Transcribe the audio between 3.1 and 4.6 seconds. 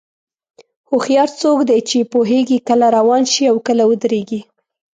شي او کله ودرېږي.